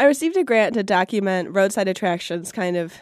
I 0.00 0.04
received 0.04 0.38
a 0.38 0.44
grant 0.44 0.72
to 0.74 0.82
document 0.82 1.54
roadside 1.54 1.86
attractions 1.86 2.52
kind 2.52 2.78
of 2.78 2.94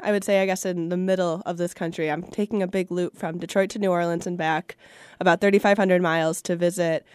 I 0.00 0.10
would 0.10 0.24
say, 0.24 0.42
I 0.42 0.46
guess, 0.46 0.66
in 0.66 0.88
the 0.88 0.96
middle 0.96 1.42
of 1.46 1.58
this 1.58 1.72
country. 1.72 2.10
I'm 2.10 2.24
taking 2.24 2.60
a 2.60 2.66
big 2.66 2.90
loop 2.90 3.16
from 3.16 3.38
Detroit 3.38 3.70
to 3.70 3.78
New 3.78 3.92
Orleans 3.92 4.26
and 4.26 4.36
back, 4.36 4.76
about 5.20 5.40
3,500 5.40 6.02
miles 6.02 6.42
to 6.42 6.56
visit 6.56 7.06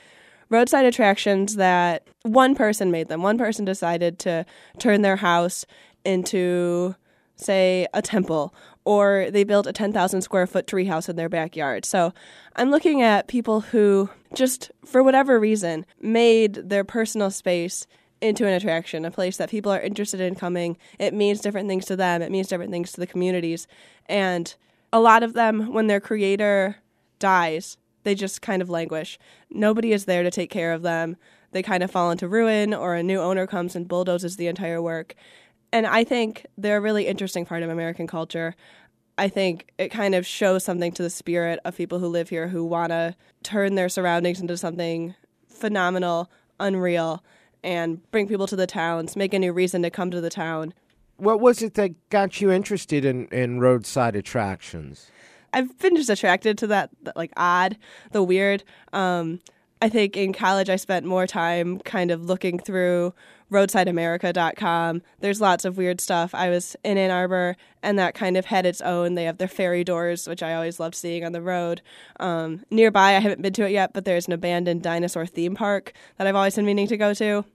roadside 0.47 0.85
attractions 0.85 1.57
that 1.57 2.07
one 2.21 2.55
person 2.55 2.89
made 2.89 3.09
them. 3.09 3.21
One 3.21 3.37
person 3.37 3.65
decided 3.65 4.19
to 4.19 4.45
turn 4.79 5.01
their 5.01 5.17
house 5.17 5.65
into, 6.05 6.96
say, 7.35 7.87
a 7.94 8.01
temple, 8.01 8.55
or 8.85 9.28
they 9.29 9.44
built 9.44 9.67
a 9.67 9.73
10,000 9.73 10.21
square 10.21 10.47
foot 10.47 10.65
treehouse 10.65 11.09
in 11.09 11.17
their 11.17 11.28
backyard. 11.28 11.83
So 11.83 12.13
I'm 12.55 12.71
looking 12.71 13.01
at 13.01 13.28
people 13.28 13.59
who 13.59 14.09
just, 14.33 14.71
for 14.85 15.03
whatever 15.03 15.37
reason, 15.37 15.85
made 15.99 16.53
their 16.70 16.85
personal 16.85 17.31
space 17.31 17.85
into 18.22 18.45
an 18.45 18.54
attraction, 18.54 19.05
a 19.05 19.12
place 19.12 19.38
that 19.38 19.49
people 19.49 19.72
are 19.72 19.80
interested 19.80 20.20
in 20.20 20.36
coming. 20.36 20.77
It 20.99 21.13
means 21.13 21.41
different 21.41 21.67
things 21.67 21.85
to 21.85 21.95
them, 21.95 22.21
it 22.21 22.31
means 22.31 22.48
different 22.48 22.71
things 22.71 22.91
to 22.94 22.99
the 22.99 23.08
communities. 23.08 23.67
And 24.08 24.53
a 24.91 24.99
lot 24.99 25.23
of 25.23 25.34
them, 25.34 25.73
when 25.73 25.88
their 25.88 25.99
creator 25.99 26.77
dies, 27.20 27.77
they 28.03 28.16
just 28.16 28.41
kind 28.41 28.61
of 28.61 28.70
languish. 28.70 29.20
Nobody 29.49 29.91
is 29.91 30.05
there 30.05 30.23
to 30.23 30.31
take 30.31 30.49
care 30.49 30.72
of 30.72 30.81
them. 30.81 31.17
They 31.52 31.61
kind 31.61 31.84
of 31.84 31.91
fall 31.91 32.11
into 32.11 32.27
ruin, 32.27 32.73
or 32.73 32.95
a 32.95 33.03
new 33.03 33.20
owner 33.20 33.48
comes 33.48 33.75
and 33.75 33.88
bulldozes 33.88 34.38
the 34.38 34.47
entire 34.47 34.81
work. 34.81 35.16
And 35.72 35.86
I 35.86 36.03
think 36.03 36.45
they're 36.58 36.77
a 36.77 36.81
really 36.81 37.08
interesting 37.08 37.45
part 37.45 37.63
of 37.63 37.70
American 37.70 38.08
culture. 38.08 38.55
I 39.17 39.27
think 39.27 39.72
it 39.77 39.89
kind 39.89 40.16
of 40.16 40.25
shows 40.25 40.63
something 40.63 40.91
to 40.94 41.03
the 41.03 41.09
spirit 41.09 41.59
of 41.66 41.75
people 41.75 41.99
who 41.99 42.08
live 42.08 42.30
here 42.30 42.47
who 42.47 42.63
want 42.63 42.91
to 42.91 43.16
turn 43.44 43.75
their 43.75 43.89
surroundings 43.89 44.39
into 44.39 44.58
something 44.58 45.16
phenomenal, 45.47 46.30
unreal, 46.59 47.23
and 47.67 48.09
bring 48.12 48.30
people 48.30 48.48
to 48.48 48.55
the 48.55 48.66
towns, 48.66 49.17
make 49.17 49.34
a 49.34 49.39
new 49.39 49.52
reason 49.52 49.81
to 49.81 49.89
come 49.89 50.09
to 50.09 50.21
the 50.21 50.30
town. 50.30 50.73
What 51.17 51.41
was 51.41 51.62
it 51.62 51.73
that 51.73 52.09
got 52.09 52.39
you 52.39 52.49
interested 52.49 53.03
in, 53.03 53.28
in 53.28 53.59
roadside 53.59 54.16
attractions? 54.16 55.11
I've 55.52 55.78
been 55.80 55.97
just 55.97 56.09
attracted 56.09 56.58
to 56.59 56.67
that, 56.67 56.91
like 57.16 57.33
odd, 57.36 57.78
the 58.14 58.23
weird. 58.23 58.64
Um, 58.94 59.41
I 59.81 59.89
think 59.89 60.16
in 60.16 60.31
college 60.31 60.69
I 60.69 60.78
spent 60.78 61.06
more 61.06 61.28
time 61.28 61.80
kind 61.80 62.09
of 62.09 62.23
looking 62.23 62.58
through 62.58 63.14
roadsideamerica.com. 63.52 65.02
There's 65.19 65.41
lots 65.41 65.66
of 65.66 65.78
weird 65.78 66.00
stuff. 66.00 66.34
I 66.34 66.50
was 66.50 66.75
in 66.84 66.97
Ann 66.97 67.11
Arbor, 67.11 67.58
and 67.84 68.00
that 68.00 68.13
kind 68.13 68.38
of 68.38 68.45
had 68.45 68.66
its 68.66 68.81
own. 68.81 69.16
They 69.16 69.25
have 69.25 69.38
their 69.39 69.47
fairy 69.47 69.84
doors, 69.84 70.28
which 70.28 70.41
I 70.41 70.53
always 70.53 70.80
loved 70.80 70.95
seeing 70.95 71.25
on 71.25 71.31
the 71.34 71.41
road. 71.41 71.81
Um, 72.19 72.63
nearby, 72.72 73.16
I 73.16 73.19
haven't 73.19 73.41
been 73.41 73.53
to 73.53 73.66
it 73.66 73.72
yet, 73.72 73.94
but 73.94 74.06
there's 74.06 74.28
an 74.28 74.34
abandoned 74.34 74.84
dinosaur 74.84 75.25
theme 75.25 75.56
park 75.56 75.94
that 76.17 76.28
I've 76.28 76.36
always 76.36 76.56
been 76.56 76.66
meaning 76.66 76.88
to 76.88 76.97
go 76.97 77.13
to. 77.13 77.45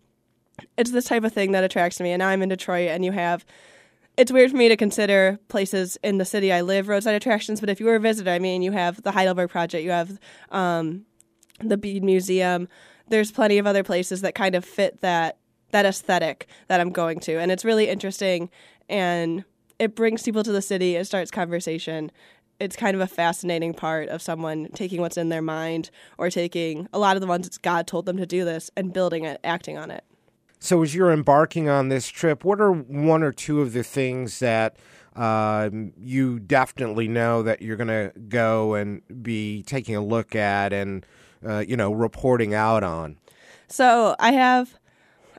It's 0.77 0.91
this 0.91 1.07
type 1.07 1.25
of 1.25 1.33
thing 1.33 1.53
that 1.53 1.65
attracts 1.65 2.01
me. 2.01 2.13
And 2.13 2.23
I'm 2.23 2.43
in 2.43 2.49
Detroit, 2.49 2.89
and 2.89 3.05
you 3.05 3.13
have. 3.13 3.45
It's 4.19 4.31
weird 4.31 4.51
for 4.51 4.59
me 4.59 4.69
to 4.69 4.77
consider 4.77 5.39
places 5.49 5.97
in 6.03 6.19
the 6.19 6.27
city 6.27 6.53
I 6.53 6.61
live 6.61 6.89
roadside 6.89 7.15
attractions, 7.15 7.61
but 7.61 7.71
if 7.71 7.81
you 7.81 7.87
were 7.87 7.95
a 7.95 8.01
visitor, 8.01 8.31
I 8.31 8.39
mean, 8.39 8.61
you 8.61 8.71
have 8.73 9.03
the 9.03 9.11
Heidelberg 9.11 9.49
Project, 9.49 9.83
you 9.83 9.91
have 9.91 10.19
um, 10.51 11.07
the 11.61 11.79
Bead 11.79 12.05
Museum. 12.05 12.69
There's 13.09 13.33
plenty 13.33 13.57
of 13.57 13.67
other 13.67 13.83
places 13.83 14.21
that 14.21 14.35
kind 14.35 14.55
of 14.55 14.67
fit 14.67 15.01
that 15.01 15.39
that 15.71 15.87
aesthetic 15.87 16.47
that 16.69 16.81
I'm 16.81 16.91
going 16.91 17.19
to. 17.21 17.39
And 17.39 17.51
it's 17.51 17.65
really 17.65 17.89
interesting 17.89 18.51
and 18.89 19.45
it 19.79 19.97
brings 19.97 20.23
people 20.23 20.45
to 20.45 20.53
the 20.53 20.63
city, 20.63 20.97
it 20.97 21.07
starts 21.07 21.31
conversation. 21.31 22.13
It's 22.61 22.77
kind 22.77 22.95
of 22.95 23.01
a 23.01 23.07
fascinating 23.07 23.75
part 23.75 24.09
of 24.09 24.23
someone 24.23 24.69
taking 24.75 25.01
what's 25.01 25.17
in 25.17 25.29
their 25.29 25.43
mind 25.43 25.91
or 26.19 26.31
taking 26.31 26.89
a 26.93 26.99
lot 26.99 27.17
of 27.17 27.21
the 27.21 27.27
ones 27.27 27.59
God 27.59 27.87
told 27.87 28.07
them 28.07 28.17
to 28.19 28.27
do 28.27 28.45
this 28.45 28.71
and 28.77 28.93
building 28.93 29.25
it, 29.25 29.41
acting 29.43 29.79
on 29.79 29.91
it. 29.91 30.05
So, 30.65 30.81
as 30.85 30.95
you're 30.95 31.11
embarking 31.11 31.69
on 31.69 31.89
this 31.89 32.07
trip, 32.07 32.45
what 32.45 32.61
are 32.61 32.71
one 32.71 33.25
or 33.25 33.33
two 33.33 33.61
of 33.63 33.73
the 33.73 33.83
things 33.83 34.39
that 34.39 34.77
uh, 35.17 35.69
you 35.99 36.39
definitely 36.39 37.09
know 37.09 37.43
that 37.43 37.63
you're 37.63 37.77
going 37.77 37.89
to 37.89 38.13
go 38.29 38.75
and 38.75 39.03
be 39.25 39.65
taking 39.65 39.97
a 39.97 40.01
look 40.01 40.37
at 40.37 40.73
and, 40.73 41.05
uh, 41.45 41.65
you 41.67 41.77
know, 41.77 41.93
reporting 41.93 42.55
out 42.55 42.85
on? 42.85 43.17
So, 43.67 44.15
I 44.21 44.31
have 44.31 44.79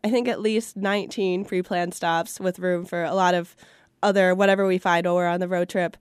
I 0.04 0.10
think 0.10 0.28
at 0.28 0.42
least 0.42 0.76
19 0.76 1.46
pre 1.46 1.62
planned 1.62 1.94
stops 1.94 2.42
with 2.42 2.60
room 2.60 2.84
for 2.84 3.06
a 3.06 3.14
lot 3.14 3.34
of 3.34 3.56
other 4.04 4.36
whatever 4.36 4.68
we 4.68 4.78
find 4.78 5.06
while 5.06 5.16
we're 5.16 5.28
on 5.28 5.40
the 5.40 5.48
road 5.48 5.70
trip. 5.70 5.96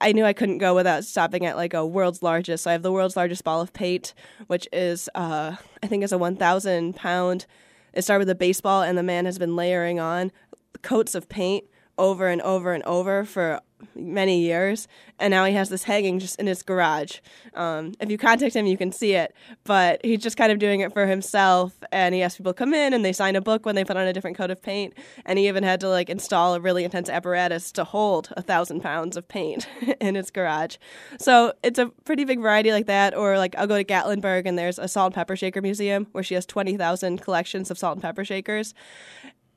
I 0.00 0.12
knew 0.12 0.24
I 0.24 0.32
couldn't 0.32 0.58
go 0.58 0.76
without 0.76 1.02
stopping 1.02 1.44
at 1.44 1.56
like 1.56 1.74
a 1.74 1.84
world's 1.84 2.22
largest. 2.22 2.62
So 2.62 2.70
I 2.70 2.74
have 2.74 2.82
the 2.82 2.92
world's 2.92 3.16
largest 3.16 3.42
ball 3.42 3.60
of 3.60 3.72
paint, 3.72 4.14
which 4.46 4.68
is, 4.72 5.10
uh, 5.16 5.56
I 5.82 5.86
think, 5.88 6.04
is 6.04 6.12
a 6.12 6.18
1,000 6.18 6.94
pound. 6.94 7.46
It 7.92 8.02
started 8.02 8.20
with 8.20 8.30
a 8.30 8.34
baseball, 8.34 8.82
and 8.82 8.96
the 8.96 9.02
man 9.02 9.24
has 9.24 9.38
been 9.38 9.56
layering 9.56 9.98
on 9.98 10.32
coats 10.82 11.14
of 11.14 11.28
paint 11.28 11.64
over 11.98 12.28
and 12.28 12.40
over 12.42 12.72
and 12.72 12.82
over 12.84 13.24
for 13.24 13.60
many 13.94 14.40
years, 14.40 14.88
and 15.18 15.30
now 15.30 15.44
he 15.44 15.54
has 15.54 15.68
this 15.68 15.84
hanging 15.84 16.18
just 16.18 16.38
in 16.40 16.46
his 16.46 16.62
garage. 16.62 17.18
Um, 17.54 17.92
if 18.00 18.10
you 18.10 18.18
contact 18.18 18.56
him, 18.56 18.66
you 18.66 18.76
can 18.76 18.92
see 18.92 19.14
it, 19.14 19.34
but 19.64 20.00
he's 20.04 20.20
just 20.22 20.36
kind 20.36 20.50
of 20.50 20.58
doing 20.58 20.80
it 20.80 20.92
for 20.92 21.06
himself. 21.06 21.74
And 21.92 22.14
he 22.14 22.20
has 22.22 22.36
people 22.36 22.52
come 22.52 22.74
in 22.74 22.94
and 22.94 23.04
they 23.04 23.12
sign 23.12 23.36
a 23.36 23.40
book 23.40 23.66
when 23.66 23.74
they 23.74 23.84
put 23.84 23.96
on 23.96 24.06
a 24.06 24.12
different 24.12 24.36
coat 24.36 24.50
of 24.50 24.62
paint. 24.62 24.94
And 25.24 25.38
he 25.38 25.48
even 25.48 25.62
had 25.62 25.80
to 25.80 25.88
like 25.88 26.08
install 26.08 26.54
a 26.54 26.60
really 26.60 26.84
intense 26.84 27.08
apparatus 27.08 27.70
to 27.72 27.84
hold 27.84 28.32
a 28.36 28.42
thousand 28.42 28.80
pounds 28.80 29.16
of 29.16 29.28
paint 29.28 29.68
in 30.00 30.14
his 30.14 30.30
garage. 30.30 30.76
So 31.18 31.52
it's 31.62 31.78
a 31.78 31.86
pretty 32.04 32.24
big 32.24 32.40
variety 32.40 32.72
like 32.72 32.86
that. 32.86 33.14
Or 33.14 33.36
like 33.38 33.54
I'll 33.56 33.66
go 33.66 33.76
to 33.76 33.84
Gatlinburg 33.84 34.46
and 34.46 34.58
there's 34.58 34.78
a 34.78 34.88
salt 34.88 35.06
and 35.06 35.14
pepper 35.14 35.36
shaker 35.36 35.60
museum 35.60 36.06
where 36.12 36.24
she 36.24 36.34
has 36.34 36.46
twenty 36.46 36.76
thousand 36.76 37.20
collections 37.20 37.70
of 37.70 37.78
salt 37.78 37.96
and 37.96 38.02
pepper 38.02 38.24
shakers. 38.24 38.74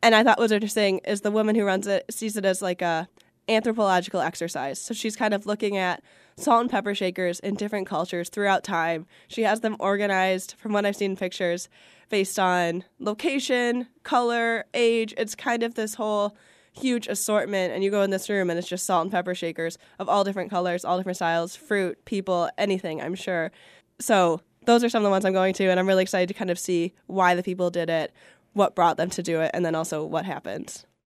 And 0.01 0.13
I 0.13 0.23
thought 0.23 0.37
was 0.37 0.51
interesting 0.51 0.99
is 1.05 1.21
the 1.21 1.31
woman 1.31 1.55
who 1.55 1.63
runs 1.63 1.87
it 1.87 2.05
sees 2.13 2.35
it 2.35 2.43
as 2.43 2.61
like 2.61 2.81
a 2.81 3.07
anthropological 3.47 4.21
exercise. 4.21 4.79
So 4.79 4.93
she's 4.93 5.15
kind 5.15 5.33
of 5.33 5.45
looking 5.45 5.77
at 5.77 6.01
salt 6.37 6.61
and 6.61 6.69
pepper 6.69 6.95
shakers 6.95 7.39
in 7.39 7.55
different 7.55 7.87
cultures 7.87 8.29
throughout 8.29 8.63
time. 8.63 9.05
She 9.27 9.43
has 9.43 9.61
them 9.61 9.75
organized, 9.79 10.55
from 10.57 10.73
what 10.73 10.85
I've 10.85 10.95
seen 10.95 11.11
in 11.11 11.17
pictures, 11.17 11.69
based 12.09 12.39
on 12.39 12.83
location, 12.99 13.87
color, 14.03 14.65
age. 14.73 15.13
It's 15.17 15.35
kind 15.35 15.63
of 15.63 15.75
this 15.75 15.95
whole 15.95 16.35
huge 16.73 17.07
assortment 17.07 17.71
and 17.71 17.83
you 17.83 17.91
go 17.91 18.01
in 18.01 18.09
this 18.09 18.29
room 18.29 18.49
and 18.49 18.57
it's 18.57 18.67
just 18.67 18.85
salt 18.85 19.03
and 19.03 19.11
pepper 19.11 19.35
shakers 19.35 19.77
of 19.99 20.09
all 20.09 20.23
different 20.23 20.49
colors, 20.49 20.83
all 20.83 20.97
different 20.97 21.17
styles, 21.17 21.55
fruit, 21.55 22.03
people, 22.05 22.49
anything, 22.57 22.99
I'm 23.01 23.15
sure. 23.15 23.51
So 23.99 24.41
those 24.65 24.83
are 24.83 24.89
some 24.89 25.01
of 25.01 25.03
the 25.03 25.11
ones 25.11 25.23
I'm 25.23 25.33
going 25.33 25.53
to 25.55 25.69
and 25.69 25.79
I'm 25.79 25.87
really 25.87 26.01
excited 26.01 26.27
to 26.29 26.33
kind 26.33 26.49
of 26.49 26.57
see 26.57 26.93
why 27.05 27.35
the 27.35 27.43
people 27.43 27.69
did 27.69 27.89
it, 27.89 28.11
what 28.53 28.75
brought 28.75 28.97
them 28.97 29.09
to 29.11 29.21
do 29.21 29.41
it, 29.41 29.51
and 29.53 29.63
then 29.63 29.75
also 29.75 30.03
what 30.03 30.25
happens. 30.25 30.85